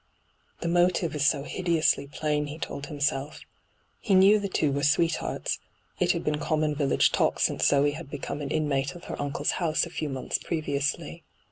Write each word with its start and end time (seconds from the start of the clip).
'The 0.61 0.67
motive 0.67 1.13
is 1.15 1.27
so 1.27 1.43
hideously 1.43 2.07
plain,' 2.07 2.47
he 2.47 2.57
told 2.57 2.87
himself. 2.87 3.41
He 3.99 4.15
knew 4.15 4.39
the 4.39 4.47
two 4.49 4.71
were 4.71 4.81
sweethearts— 4.81 5.59
it 5.99 6.13
had 6.13 6.23
been 6.23 6.39
common 6.39 6.73
village 6.73 7.11
talk 7.11 7.39
since 7.39 7.67
Zoe 7.67 7.91
had 7.91 8.09
become 8.09 8.41
an 8.41 8.49
inmate 8.49 8.95
of 8.95 9.03
her 9.03 9.21
uncle's 9.21 9.51
house 9.61 9.85
a 9.85 9.91
few 9.91 10.09
months 10.09 10.39
previously. 10.39 11.21